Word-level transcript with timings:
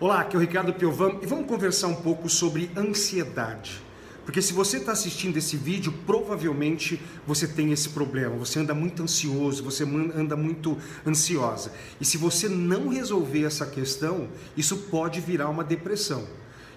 Olá, 0.00 0.20
aqui 0.22 0.34
é 0.34 0.38
o 0.38 0.40
Ricardo 0.40 0.72
Piovam 0.72 1.18
e 1.20 1.26
vamos 1.26 1.44
conversar 1.44 1.88
um 1.88 1.94
pouco 1.94 2.26
sobre 2.26 2.70
ansiedade. 2.74 3.82
Porque 4.24 4.40
se 4.40 4.50
você 4.54 4.78
está 4.78 4.92
assistindo 4.92 5.36
esse 5.36 5.58
vídeo, 5.58 5.92
provavelmente 6.06 6.98
você 7.26 7.46
tem 7.46 7.70
esse 7.70 7.90
problema. 7.90 8.34
Você 8.36 8.58
anda 8.60 8.72
muito 8.72 9.02
ansioso, 9.02 9.62
você 9.62 9.84
anda 9.84 10.34
muito 10.34 10.78
ansiosa. 11.06 11.70
E 12.00 12.04
se 12.06 12.16
você 12.16 12.48
não 12.48 12.88
resolver 12.88 13.44
essa 13.44 13.66
questão, 13.66 14.26
isso 14.56 14.74
pode 14.90 15.20
virar 15.20 15.50
uma 15.50 15.62
depressão. 15.62 16.26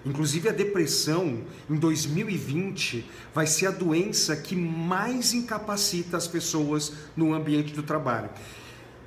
Inclusive, 0.04 0.50
a 0.50 0.52
depressão 0.52 1.44
em 1.70 1.76
2020 1.76 3.06
vai 3.34 3.46
ser 3.46 3.68
a 3.68 3.70
doença 3.70 4.36
que 4.36 4.54
mais 4.54 5.32
incapacita 5.32 6.18
as 6.18 6.28
pessoas 6.28 6.92
no 7.16 7.32
ambiente 7.32 7.72
do 7.72 7.82
trabalho. 7.82 8.28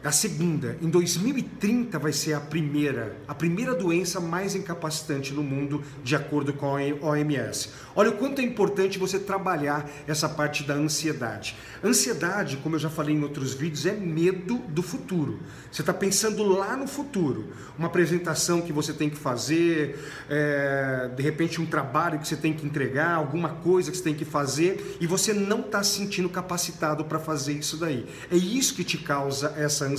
A 0.08 0.12
segunda, 0.14 0.78
em 0.82 0.90
2030 0.90 2.00
vai 2.00 2.14
ser 2.14 2.32
a 2.32 2.40
primeira, 2.40 3.18
a 3.28 3.36
primeira 3.36 3.76
doença 3.76 4.22
mais 4.22 4.56
incapacitante 4.56 5.34
no 5.34 5.44
mundo, 5.44 5.84
de 6.02 6.16
acordo 6.16 6.54
com 6.54 6.66
a 6.66 6.80
OMS. 7.10 7.72
Olha 7.94 8.12
o 8.12 8.14
quanto 8.14 8.40
é 8.40 8.44
importante 8.46 8.98
você 8.98 9.20
trabalhar 9.20 9.86
essa 10.08 10.30
parte 10.30 10.64
da 10.64 10.76
ansiedade. 10.76 11.58
Ansiedade, 11.84 12.56
como 12.64 12.76
eu 12.76 12.80
já 12.80 12.90
falei 12.90 13.16
em 13.16 13.22
outros 13.22 13.54
vídeos, 13.54 13.86
é 13.86 13.92
medo 13.92 14.60
do 14.70 14.82
futuro. 14.82 15.42
Você 15.70 15.82
está 15.82 15.94
pensando 15.94 16.42
lá 16.44 16.78
no 16.78 16.88
futuro, 16.88 17.50
uma 17.78 17.88
apresentação 17.88 18.62
que 18.62 18.72
você 18.72 18.94
tem 18.94 19.10
que 19.10 19.18
fazer, 19.18 20.00
é, 20.30 21.10
de 21.18 21.22
repente 21.22 21.60
um 21.60 21.66
trabalho 21.66 22.18
que 22.18 22.28
você 22.28 22.38
tem 22.38 22.54
que 22.54 22.66
entregar, 22.66 23.16
alguma 23.16 23.50
coisa 23.50 23.92
que 23.92 23.98
você 23.98 24.04
tem 24.04 24.16
que 24.16 24.24
fazer 24.24 24.98
e 25.02 25.06
você 25.06 25.34
não 25.34 25.60
está 25.60 25.84
se 25.84 25.98
sentindo 25.98 26.30
capacitado 26.30 27.04
para 27.04 27.20
fazer 27.20 27.52
isso 27.52 27.76
daí. 27.76 28.08
É 28.32 28.38
isso 28.38 28.74
que 28.74 28.86
te 28.86 28.98
causa 28.98 29.54
essa 29.58 29.84
ansiedade. 29.84 29.97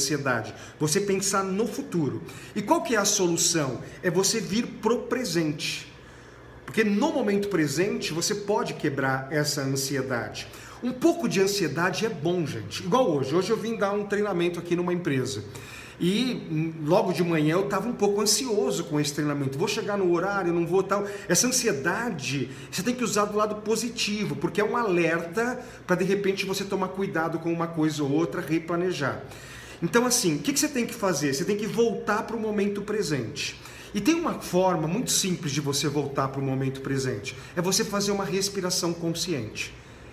Você 0.78 1.00
pensar 1.00 1.42
no 1.44 1.66
futuro. 1.66 2.22
E 2.54 2.62
qual 2.62 2.82
que 2.82 2.94
é 2.94 2.98
a 2.98 3.04
solução? 3.04 3.80
É 4.02 4.10
você 4.10 4.40
vir 4.40 4.66
pro 4.66 5.02
presente. 5.02 5.92
Porque 6.64 6.84
no 6.84 7.12
momento 7.12 7.48
presente 7.48 8.12
você 8.12 8.34
pode 8.34 8.74
quebrar 8.74 9.28
essa 9.30 9.62
ansiedade. 9.62 10.46
Um 10.82 10.92
pouco 10.92 11.28
de 11.28 11.40
ansiedade 11.40 12.06
é 12.06 12.08
bom, 12.08 12.46
gente. 12.46 12.84
Igual 12.84 13.10
hoje. 13.10 13.34
Hoje 13.34 13.50
eu 13.50 13.56
vim 13.56 13.76
dar 13.76 13.92
um 13.92 14.04
treinamento 14.04 14.58
aqui 14.58 14.76
numa 14.76 14.92
empresa. 14.92 15.42
E 16.00 16.46
hum, 16.50 16.72
logo 16.84 17.12
de 17.12 17.24
manhã 17.24 17.54
eu 17.54 17.64
estava 17.64 17.88
um 17.88 17.92
pouco 17.92 18.20
ansioso 18.20 18.84
com 18.84 19.00
esse 19.00 19.12
treinamento. 19.12 19.58
Vou 19.58 19.66
chegar 19.66 19.96
no 19.96 20.12
horário, 20.12 20.52
não 20.52 20.66
vou 20.66 20.82
tal. 20.82 21.04
Essa 21.28 21.48
ansiedade 21.48 22.50
você 22.70 22.82
tem 22.82 22.94
que 22.94 23.02
usar 23.02 23.24
do 23.24 23.36
lado 23.36 23.56
positivo, 23.62 24.36
porque 24.36 24.60
é 24.60 24.64
um 24.64 24.76
alerta 24.76 25.58
para 25.86 25.96
de 25.96 26.04
repente 26.04 26.46
você 26.46 26.64
tomar 26.64 26.88
cuidado 26.88 27.38
com 27.40 27.52
uma 27.52 27.66
coisa 27.66 28.04
ou 28.04 28.12
outra, 28.12 28.40
replanejar. 28.40 29.22
Então, 29.82 30.06
assim, 30.06 30.36
o 30.36 30.38
que, 30.40 30.56
você 30.56 30.68
tem 30.68 30.86
que 30.86 30.94
fazer? 30.94 31.32
Você 31.32 31.44
tem 31.44 31.56
que 31.56 31.66
voltar 31.66 32.24
para 32.24 32.36
o 32.36 32.40
momento 32.40 32.82
presente. 32.82 33.58
E 33.94 34.00
tem 34.00 34.14
uma 34.14 34.34
forma 34.34 34.86
muito 34.86 35.10
simples 35.10 35.52
de 35.52 35.60
você 35.60 35.88
voltar 35.88 36.28
para 36.28 36.40
o 36.40 36.44
momento 36.44 36.80
presente: 36.80 37.34
é 37.56 37.62
você 37.62 37.84
fazer 37.84 38.10
uma 38.10 38.24
respiração 38.24 38.92
consciente. 38.92 39.72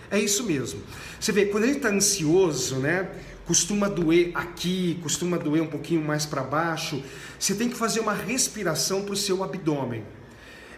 É 0.10 0.20
isso 0.20 0.44
mesmo. 0.44 0.82
Você 1.20 1.32
vê, 1.32 1.48
quando 1.48 1.66
gente 1.66 1.78
está 1.78 1.90
ansioso, 1.90 2.78
né? 2.78 3.10
Costuma 3.46 3.88
doer 3.88 4.32
aqui, 4.34 5.00
costuma 5.04 5.38
doer 5.38 5.62
um 5.62 5.68
pouquinho 5.68 6.02
mais 6.02 6.26
para 6.26 6.42
baixo. 6.42 7.04
Você 7.40 7.54
tem 7.54 7.70
que 7.70 7.76
fazer 7.76 8.00
uma 8.00 8.14
respiração 8.14 9.04
para 9.04 9.14
o 9.14 9.18
seu 9.18 9.44
abdômen. 9.44 10.04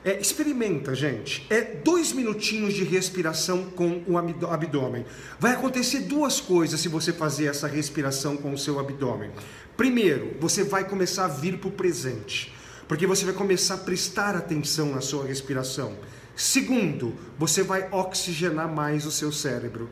É, 0.07 0.21
experimenta, 0.21 0.95
gente. 0.95 1.45
É 1.49 1.61
dois 1.61 2.13
minutinhos 2.13 2.73
de 2.73 2.85
respiração 2.85 3.65
com 3.65 4.01
o 4.07 4.17
abdômen. 4.17 5.05
Vai 5.37 5.51
acontecer 5.51 5.99
duas 5.99 6.39
coisas 6.39 6.79
se 6.79 6.87
você 6.87 7.11
fazer 7.11 7.47
essa 7.47 7.67
respiração 7.67 8.37
com 8.37 8.53
o 8.53 8.57
seu 8.57 8.79
abdômen. 8.79 9.31
Primeiro, 9.75 10.33
você 10.39 10.63
vai 10.63 10.87
começar 10.87 11.25
a 11.25 11.27
vir 11.27 11.57
para 11.57 11.67
o 11.67 11.73
presente, 11.73 12.55
porque 12.87 13.05
você 13.05 13.25
vai 13.25 13.33
começar 13.33 13.73
a 13.73 13.79
prestar 13.79 14.33
atenção 14.33 14.91
na 14.95 15.01
sua 15.01 15.25
respiração. 15.25 15.97
Segundo, 16.37 17.13
você 17.37 17.61
vai 17.61 17.89
oxigenar 17.91 18.73
mais 18.73 19.05
o 19.05 19.11
seu 19.11 19.33
cérebro 19.33 19.89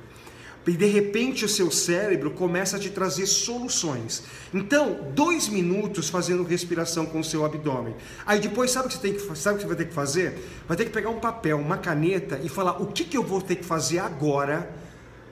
e 0.67 0.71
de 0.71 0.85
repente 0.85 1.45
o 1.45 1.49
seu 1.49 1.69
cérebro 1.69 2.31
começa 2.31 2.77
a 2.77 2.79
te 2.79 2.89
trazer 2.89 3.27
soluções. 3.27 4.23
Então, 4.53 5.11
dois 5.13 5.47
minutos 5.47 6.09
fazendo 6.09 6.43
respiração 6.43 7.05
com 7.05 7.19
o 7.19 7.23
seu 7.23 7.45
abdômen. 7.45 7.95
Aí 8.25 8.39
depois, 8.39 8.71
sabe 8.71 8.87
o 8.87 8.89
que 8.89 8.95
você, 8.95 9.01
tem 9.01 9.13
que, 9.13 9.37
sabe 9.37 9.55
o 9.55 9.57
que 9.59 9.63
você 9.63 9.67
vai 9.67 9.77
ter 9.77 9.85
que 9.85 9.93
fazer? 9.93 10.39
Vai 10.67 10.75
ter 10.75 10.85
que 10.85 10.91
pegar 10.91 11.09
um 11.09 11.19
papel, 11.19 11.59
uma 11.59 11.77
caneta 11.77 12.39
e 12.43 12.49
falar 12.49 12.81
o 12.81 12.87
que, 12.87 13.03
que 13.03 13.15
eu 13.15 13.23
vou 13.23 13.41
ter 13.41 13.57
que 13.57 13.65
fazer 13.65 13.99
agora, 13.99 14.71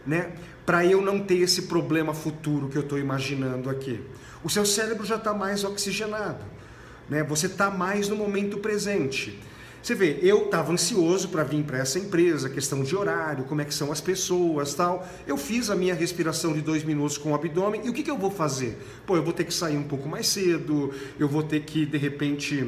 né? 0.05 0.33
Para 0.65 0.85
eu 0.85 1.01
não 1.01 1.19
ter 1.19 1.37
esse 1.37 1.63
problema 1.63 2.13
futuro 2.13 2.69
que 2.69 2.77
eu 2.77 2.83
estou 2.83 2.99
imaginando 2.99 3.69
aqui. 3.69 4.01
O 4.43 4.49
seu 4.49 4.65
cérebro 4.65 5.05
já 5.05 5.15
está 5.15 5.33
mais 5.33 5.63
oxigenado, 5.63 6.43
né? 7.09 7.23
Você 7.23 7.47
está 7.47 7.71
mais 7.71 8.07
no 8.07 8.15
momento 8.15 8.59
presente. 8.59 9.39
Você 9.83 9.95
vê, 9.95 10.17
eu 10.21 10.45
estava 10.45 10.71
ansioso 10.71 11.27
para 11.27 11.43
vir 11.43 11.61
para 11.65 11.77
essa 11.77 11.99
empresa, 11.99 12.49
questão 12.49 12.83
de 12.83 12.95
horário, 12.95 13.43
como 13.43 13.59
é 13.59 13.65
que 13.65 13.73
são 13.73 13.91
as 13.91 13.99
pessoas, 13.99 14.73
tal. 14.73 15.05
Eu 15.27 15.35
fiz 15.35 15.69
a 15.69 15.75
minha 15.75 15.93
respiração 15.93 16.53
de 16.53 16.61
dois 16.61 16.85
minutos 16.85 17.17
com 17.17 17.33
o 17.33 17.35
abdômen 17.35 17.81
e 17.83 17.89
o 17.89 17.93
que, 17.93 18.01
que 18.01 18.09
eu 18.09 18.17
vou 18.17 18.31
fazer? 18.31 18.77
Pô, 19.05 19.17
eu 19.17 19.23
vou 19.23 19.33
ter 19.33 19.43
que 19.43 19.53
sair 19.53 19.75
um 19.75 19.83
pouco 19.83 20.07
mais 20.07 20.27
cedo, 20.27 20.93
eu 21.19 21.27
vou 21.27 21.43
ter 21.43 21.63
que 21.63 21.85
de 21.85 21.97
repente 21.97 22.65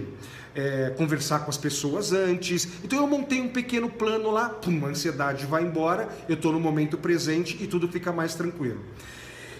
é, 0.53 0.89
conversar 0.97 1.39
com 1.45 1.49
as 1.49 1.57
pessoas 1.57 2.11
antes. 2.11 2.67
Então 2.83 2.99
eu 2.99 3.07
montei 3.07 3.39
um 3.39 3.47
pequeno 3.47 3.89
plano 3.89 4.29
lá, 4.29 4.49
pum, 4.49 4.85
a 4.85 4.89
ansiedade 4.89 5.45
vai 5.45 5.63
embora, 5.63 6.09
eu 6.27 6.35
estou 6.35 6.51
no 6.51 6.59
momento 6.59 6.97
presente 6.97 7.57
e 7.63 7.65
tudo 7.65 7.87
fica 7.87 8.11
mais 8.11 8.35
tranquilo. 8.35 8.81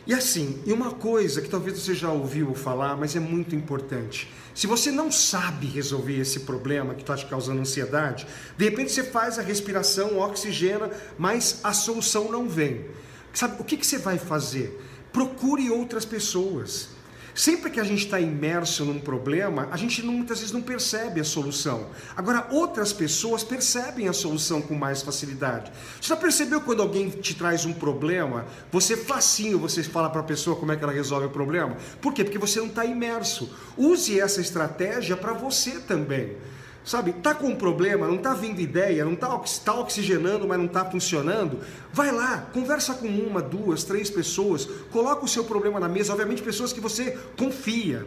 E 0.08 0.14
assim, 0.14 0.62
e 0.66 0.72
uma 0.72 0.92
coisa 0.92 1.42
que 1.42 1.50
talvez 1.50 1.80
você 1.80 1.96
já 1.96 2.12
ouviu 2.12 2.54
falar, 2.54 2.96
mas 2.96 3.16
é 3.16 3.20
muito 3.20 3.56
importante. 3.56 4.32
Se 4.54 4.68
você 4.68 4.92
não 4.92 5.12
sabe 5.12 5.66
resolver 5.66 6.20
esse 6.20 6.42
problema 6.42 6.94
que 6.94 7.02
está 7.02 7.16
te 7.16 7.26
causando 7.26 7.60
ansiedade, 7.60 8.28
de 8.56 8.66
repente 8.66 8.92
você 8.92 9.04
faz 9.04 9.40
a 9.40 9.42
respiração, 9.42 10.20
oxigena, 10.20 10.92
mas 11.18 11.60
a 11.64 11.74
solução 11.74 12.32
não 12.32 12.48
vem. 12.48 12.86
Sabe 13.34 13.60
o 13.60 13.66
que, 13.66 13.78
que 13.78 13.86
você 13.86 13.98
vai 13.98 14.18
fazer? 14.18 14.80
Procure 15.12 15.70
outras 15.72 16.06
pessoas. 16.06 16.95
Sempre 17.36 17.70
que 17.70 17.82
a 17.82 17.84
gente 17.84 18.06
está 18.06 18.18
imerso 18.18 18.86
num 18.86 18.98
problema, 18.98 19.68
a 19.70 19.76
gente 19.76 20.02
muitas 20.02 20.40
vezes 20.40 20.54
não 20.54 20.62
percebe 20.62 21.20
a 21.20 21.24
solução. 21.26 21.90
Agora, 22.16 22.48
outras 22.50 22.94
pessoas 22.94 23.44
percebem 23.44 24.08
a 24.08 24.14
solução 24.14 24.62
com 24.62 24.74
mais 24.74 25.02
facilidade. 25.02 25.70
Você 26.00 26.08
já 26.08 26.16
percebeu 26.16 26.62
quando 26.62 26.82
alguém 26.82 27.10
te 27.10 27.36
traz 27.36 27.66
um 27.66 27.74
problema, 27.74 28.46
você 28.72 28.96
facinho, 28.96 29.60
você 29.60 29.84
fala 29.84 30.10
para 30.10 30.22
a 30.22 30.24
pessoa 30.24 30.56
como 30.56 30.72
é 30.72 30.78
que 30.78 30.84
ela 30.86 30.94
resolve 30.94 31.26
o 31.26 31.30
problema? 31.30 31.76
Por 32.02 32.14
quê? 32.14 32.24
Porque 32.24 32.40
você 32.40 32.60
não 32.60 32.68
está 32.68 32.86
imerso. 32.86 33.54
Use 33.78 34.18
essa 34.18 34.40
estratégia 34.40 35.18
para 35.18 35.34
você 35.34 35.72
também. 35.82 36.38
Sabe, 36.86 37.14
tá 37.14 37.34
com 37.34 37.48
um 37.48 37.56
problema, 37.56 38.08
não 38.08 38.20
tá 38.20 38.36
vindo 38.36 38.62
ideia, 38.62 39.04
não 39.04 39.16
tá, 39.16 39.28
tá 39.64 39.74
oxigenando, 39.74 40.48
mas 40.48 40.60
não 40.60 40.68
tá 40.68 40.86
funcionando. 40.86 41.60
Vai 41.92 42.12
lá, 42.12 42.48
conversa 42.54 42.94
com 42.94 43.08
uma, 43.08 43.42
duas, 43.42 43.84
três 43.84 44.08
pessoas, 44.08 44.66
coloca 44.92 45.26
o 45.26 45.28
seu 45.28 45.44
problema 45.44 45.80
na 45.80 45.90
mesa, 45.90 46.12
obviamente 46.12 46.44
pessoas 46.44 46.72
que 46.72 46.80
você 46.80 47.18
confia. 47.36 48.06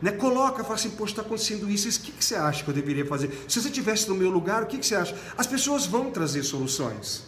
Né? 0.00 0.12
Coloca, 0.12 0.62
fala 0.62 0.76
assim, 0.76 0.90
poxa, 0.90 1.12
está 1.12 1.22
acontecendo 1.22 1.68
isso, 1.68 1.88
o 1.88 2.02
que, 2.02 2.12
que 2.12 2.24
você 2.24 2.36
acha 2.36 2.62
que 2.62 2.70
eu 2.70 2.74
deveria 2.74 3.04
fazer? 3.04 3.28
Se 3.48 3.60
você 3.60 3.68
estivesse 3.68 4.08
no 4.08 4.14
meu 4.14 4.30
lugar, 4.30 4.62
o 4.62 4.66
que, 4.66 4.78
que 4.78 4.86
você 4.86 4.94
acha? 4.94 5.16
As 5.36 5.48
pessoas 5.48 5.84
vão 5.84 6.12
trazer 6.12 6.44
soluções. 6.44 7.24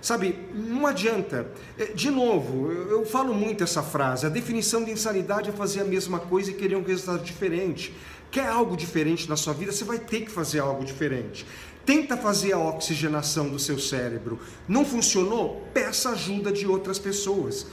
Sabe, 0.00 0.38
não 0.54 0.86
adianta. 0.86 1.50
É, 1.76 1.86
de 1.86 2.10
novo, 2.10 2.70
eu 2.70 3.04
falo 3.04 3.34
muito 3.34 3.64
essa 3.64 3.82
frase: 3.82 4.24
a 4.24 4.28
definição 4.28 4.84
de 4.84 4.92
insanidade 4.92 5.50
é 5.50 5.52
fazer 5.52 5.80
a 5.80 5.84
mesma 5.84 6.20
coisa 6.20 6.50
e 6.52 6.54
querer 6.54 6.76
um 6.76 6.84
resultado 6.84 7.24
diferente. 7.24 7.92
Quer 8.30 8.46
algo 8.46 8.76
diferente 8.76 9.28
na 9.28 9.36
sua 9.36 9.54
vida? 9.54 9.72
Você 9.72 9.84
vai 9.84 9.98
ter 9.98 10.20
que 10.20 10.30
fazer 10.30 10.60
algo 10.60 10.84
diferente. 10.84 11.46
Tenta 11.86 12.16
fazer 12.16 12.52
a 12.52 12.58
oxigenação 12.58 13.48
do 13.48 13.58
seu 13.58 13.78
cérebro. 13.78 14.38
Não 14.68 14.84
funcionou? 14.84 15.66
Peça 15.72 16.10
ajuda 16.10 16.52
de 16.52 16.66
outras 16.66 16.98
pessoas. 16.98 17.66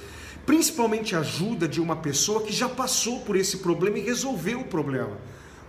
Principalmente 0.45 1.15
ajuda 1.15 1.67
de 1.67 1.81
uma 1.81 1.97
pessoa 1.97 2.41
que 2.41 2.53
já 2.53 2.69
passou 2.69 3.19
por 3.21 3.35
esse 3.35 3.57
problema 3.57 3.97
e 3.97 4.01
resolveu 4.01 4.61
o 4.61 4.65
problema. 4.65 5.17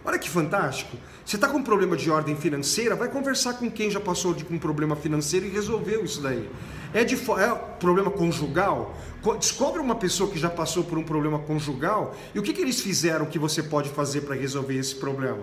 Olha 0.05 0.21
que 0.21 0.31
fantástico. 0.31 0.97
Você 1.25 1.35
está 1.35 1.49
com 1.49 1.59
um 1.59 1.63
problema 1.65 1.97
de 1.97 2.09
ordem 2.09 2.37
financeira, 2.37 2.95
vai 2.95 3.09
conversar 3.09 3.55
com 3.55 3.69
quem 3.69 3.91
já 3.91 3.99
passou 3.99 4.33
de 4.33 4.47
um 4.49 4.57
problema 4.57 4.95
financeiro 4.95 5.47
e 5.47 5.49
resolveu 5.49 6.05
isso 6.05 6.21
daí. 6.21 6.49
É, 6.97 7.05
de, 7.05 7.15
é 7.15 7.55
problema 7.79 8.11
conjugal? 8.11 8.95
Descobre 9.39 9.83
uma 9.83 9.97
pessoa 9.97 10.31
que 10.31 10.39
já 10.39 10.49
passou 10.49 10.83
por 10.83 10.97
um 10.97 11.03
problema 11.03 11.39
conjugal 11.39 12.17
e 12.35 12.39
o 12.39 12.43
que, 12.43 12.55
que 12.55 12.63
eles 12.63 12.81
fizeram 12.81 13.27
que 13.27 13.39
você 13.39 13.63
pode 13.63 13.91
fazer 13.91 14.23
para 14.23 14.35
resolver 14.35 14.79
esse 14.79 14.95
problema. 14.95 15.41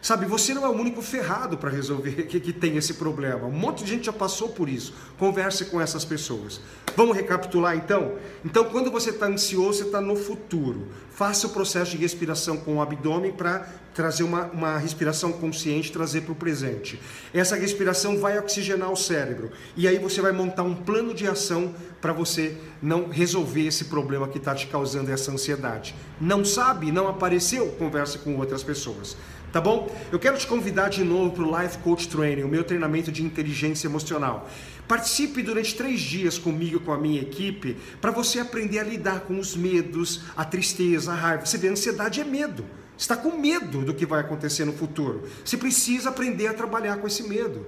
Sabe, 0.00 0.26
você 0.26 0.54
não 0.54 0.64
é 0.64 0.68
o 0.68 0.72
único 0.72 1.02
ferrado 1.02 1.58
para 1.58 1.70
resolver 1.70 2.24
que, 2.28 2.38
que 2.38 2.52
tem 2.52 2.76
esse 2.76 2.94
problema. 2.94 3.46
Um 3.46 3.52
monte 3.52 3.84
de 3.84 3.90
gente 3.90 4.06
já 4.06 4.12
passou 4.12 4.50
por 4.50 4.68
isso. 4.68 4.94
Converse 5.18 5.66
com 5.66 5.80
essas 5.80 6.04
pessoas. 6.04 6.60
Vamos 6.96 7.16
recapitular 7.16 7.76
então? 7.76 8.14
Então, 8.44 8.64
quando 8.64 8.90
você 8.90 9.10
está 9.10 9.26
ansioso, 9.26 9.78
você 9.78 9.84
está 9.84 10.00
no 10.00 10.16
futuro. 10.16 10.88
Faça 11.10 11.46
o 11.46 11.50
processo 11.50 11.92
de 11.92 11.96
respiração 11.96 12.56
com 12.56 12.76
o 12.76 12.82
abdômen 12.82 13.32
para 13.32 13.66
trazer 13.94 14.22
uma, 14.22 14.44
uma 14.46 14.78
respiração 14.78 15.32
consciente, 15.32 15.90
trazer 15.90 16.20
para 16.20 16.32
o 16.32 16.36
presente. 16.36 17.00
Essa 17.34 17.56
respiração 17.56 18.18
vai 18.18 18.38
oxigenar 18.38 18.92
o 18.92 18.96
cérebro. 18.96 19.50
E 19.76 19.88
aí 19.88 19.98
você 19.98 20.20
vai 20.20 20.30
montar 20.30 20.62
um 20.62 20.74
plano 20.74 21.12
de 21.12 21.26
ação 21.26 21.74
para 22.00 22.12
você 22.12 22.56
não 22.80 23.08
resolver 23.08 23.66
esse 23.66 23.86
problema 23.86 24.28
que 24.28 24.38
está 24.38 24.54
te 24.54 24.68
causando 24.68 25.10
essa 25.10 25.32
ansiedade. 25.32 25.96
Não 26.20 26.44
sabe? 26.44 26.92
Não 26.92 27.08
apareceu? 27.08 27.66
Converse 27.72 28.18
com 28.18 28.36
outras 28.36 28.62
pessoas. 28.62 29.16
Tá 29.50 29.62
bom? 29.62 29.90
Eu 30.12 30.18
quero 30.18 30.36
te 30.36 30.46
convidar 30.46 30.90
de 30.90 31.02
novo 31.02 31.30
para 31.30 31.42
o 31.42 31.62
Life 31.62 31.78
Coach 31.78 32.06
Training, 32.08 32.42
o 32.42 32.48
meu 32.48 32.62
treinamento 32.62 33.10
de 33.10 33.24
inteligência 33.24 33.86
emocional. 33.86 34.46
Participe 34.86 35.42
durante 35.42 35.74
três 35.74 36.00
dias 36.00 36.36
comigo, 36.36 36.80
com 36.80 36.92
a 36.92 36.98
minha 36.98 37.22
equipe, 37.22 37.78
para 37.98 38.10
você 38.10 38.40
aprender 38.40 38.78
a 38.78 38.82
lidar 38.82 39.20
com 39.20 39.38
os 39.38 39.56
medos, 39.56 40.20
a 40.36 40.44
tristeza, 40.44 41.12
a 41.12 41.14
raiva. 41.14 41.46
Você 41.46 41.56
vê, 41.56 41.68
a 41.68 41.72
ansiedade 41.72 42.20
é 42.20 42.24
medo. 42.24 42.62
Você 42.94 43.04
está 43.04 43.16
com 43.16 43.38
medo 43.38 43.82
do 43.86 43.94
que 43.94 44.04
vai 44.04 44.20
acontecer 44.20 44.66
no 44.66 44.72
futuro. 44.74 45.22
Você 45.42 45.56
precisa 45.56 46.10
aprender 46.10 46.48
a 46.48 46.52
trabalhar 46.52 46.98
com 46.98 47.06
esse 47.06 47.22
medo. 47.22 47.64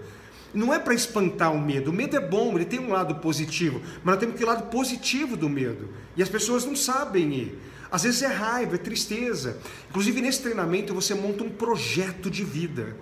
Não 0.52 0.74
é 0.74 0.78
para 0.78 0.94
espantar 0.94 1.52
o 1.54 1.60
medo. 1.60 1.90
O 1.90 1.94
medo 1.94 2.16
é 2.16 2.20
bom, 2.20 2.54
ele 2.54 2.64
tem 2.64 2.80
um 2.80 2.90
lado 2.90 3.16
positivo, 3.16 3.80
mas 4.02 4.14
nós 4.14 4.18
temos 4.18 4.36
que 4.36 4.42
ir 4.42 4.46
lado 4.46 4.70
positivo 4.70 5.36
do 5.36 5.48
medo. 5.48 5.88
E 6.16 6.22
as 6.22 6.28
pessoas 6.28 6.64
não 6.64 6.74
sabem 6.74 7.32
ir. 7.32 7.58
Às 7.90 8.04
vezes 8.04 8.22
é 8.22 8.28
raiva, 8.28 8.76
é 8.76 8.78
tristeza. 8.78 9.58
Inclusive 9.88 10.20
nesse 10.20 10.42
treinamento 10.42 10.94
você 10.94 11.14
monta 11.14 11.42
um 11.42 11.50
projeto 11.50 12.30
de 12.30 12.44
vida. 12.44 12.96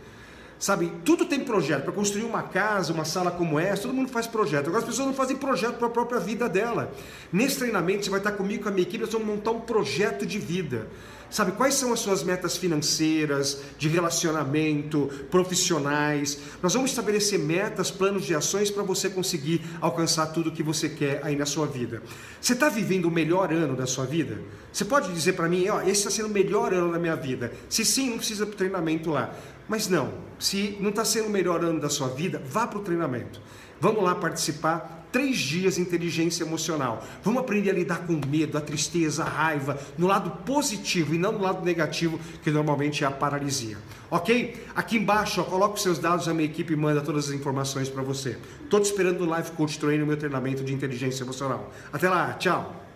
Sabe, 0.59 0.93
tudo 1.05 1.25
tem 1.25 1.41
projeto. 1.41 1.85
Para 1.85 1.93
construir 1.93 2.25
uma 2.25 2.43
casa, 2.43 2.93
uma 2.93 3.05
sala 3.05 3.31
como 3.31 3.61
essa, 3.61 3.83
todo 3.83 3.95
mundo 3.95 4.11
faz 4.11 4.27
projeto. 4.27 4.67
Agora 4.67 4.81
as 4.81 4.89
pessoas 4.89 5.07
não 5.07 5.15
fazem 5.15 5.37
projeto 5.37 5.77
para 5.77 5.87
a 5.87 5.91
própria 5.91 6.19
vida 6.19 6.49
dela. 6.49 6.93
Nesse 7.33 7.59
treinamento 7.59 8.05
você 8.05 8.11
vai 8.11 8.19
estar 8.21 8.33
comigo, 8.33 8.65
com 8.65 8.69
a 8.69 8.73
minha 8.73 8.83
equipe, 8.83 9.05
nós 9.05 9.13
vamos 9.13 9.29
montar 9.29 9.53
um 9.53 9.61
projeto 9.61 10.27
de 10.27 10.39
vida. 10.39 10.89
Sabe, 11.31 11.53
quais 11.53 11.75
são 11.75 11.93
as 11.93 12.01
suas 12.01 12.23
metas 12.23 12.57
financeiras, 12.57 13.61
de 13.79 13.87
relacionamento, 13.87 15.11
profissionais? 15.31 16.39
Nós 16.63 16.73
vamos 16.73 16.91
estabelecer 16.91 17.39
metas, 17.39 17.91
planos 17.91 18.25
de 18.25 18.35
ações 18.35 18.71
para 18.71 18.83
você 18.83 19.11
conseguir 19.11 19.61
alcançar 19.79 20.29
tudo 20.29 20.49
o 20.49 20.53
que 20.53 20.63
você 20.63 20.89
quer 20.89 21.21
aí 21.23 21.37
na 21.37 21.45
sua 21.45 21.67
vida. 21.67 22.03
Você 22.41 22.55
está 22.55 22.71
vivendo 22.71 23.05
o 23.05 23.11
melhor 23.11 23.53
ano 23.53 23.77
da 23.77 23.87
sua 23.87 24.07
vida? 24.07 24.41
Você 24.73 24.87
pode 24.87 25.13
dizer 25.13 25.35
para 25.35 25.49
mim, 25.51 25.69
ó, 25.69 25.83
esse 25.83 25.91
está 25.91 26.11
sendo 26.11 26.29
o 26.29 26.33
melhor 26.33 26.73
ano 26.73 26.91
da 26.91 26.99
minha 26.99 27.17
vida. 27.17 27.53
Se 27.69 27.85
sim, 27.85 28.09
não 28.11 28.17
precisa 28.17 28.47
para 28.47 28.57
treinamento 28.57 29.11
lá. 29.11 29.35
Mas 29.69 29.89
não, 29.89 30.13
se 30.39 30.77
não 30.81 30.91
está 30.91 31.05
sendo 31.05 31.27
o 31.27 31.31
melhor 31.31 31.63
ano 31.63 31.81
da 31.81 31.91
sua 31.91 32.09
vida, 32.09 32.43
vá 32.47 32.67
para 32.67 32.79
o 32.79 32.83
treinamento. 32.83 33.41
Vamos 33.81 34.03
lá 34.03 34.15
participar 34.15 35.07
três 35.13 35.39
dias 35.39 35.77
de 35.77 35.81
inteligência 35.81 36.45
emocional. 36.45 37.05
Vamos 37.23 37.41
aprender 37.41 37.71
a 37.71 37.75
lidar 37.75 38.07
com 38.07 38.15
o 38.15 38.27
medo, 38.27 38.59
a 38.59 38.61
tristeza, 38.61 39.25
a 39.25 39.29
raiva, 39.29 39.79
no 39.97 40.07
lado 40.07 40.31
positivo 40.45 41.15
e 41.15 41.19
não 41.19 41.33
no 41.33 41.41
lado 41.41 41.65
negativo, 41.65 42.19
que 42.43 42.51
normalmente 42.51 43.05
é 43.05 43.07
a 43.07 43.11
paralisia. 43.11 43.79
Ok? 44.11 44.67
Aqui 44.75 44.97
embaixo, 44.97 45.41
ó, 45.41 45.45
coloca 45.45 45.75
os 45.75 45.83
seus 45.83 45.99
dados, 45.99 46.29
a 46.29 46.35
minha 46.35 46.49
equipe 46.49 46.75
manda 46.77 47.01
todas 47.01 47.29
as 47.29 47.35
informações 47.35 47.89
para 47.89 48.03
você. 48.03 48.39
Estou 48.63 48.81
te 48.81 48.87
esperando 48.87 49.25
no 49.25 49.37
Life 49.37 49.53
Coach 49.53 49.79
Training, 49.79 50.05
meu 50.05 50.17
treinamento 50.17 50.65
de 50.65 50.75
inteligência 50.75 51.25
emocional. 51.25 51.73
Até 51.93 52.09
lá, 52.09 52.35
tchau! 52.35 52.88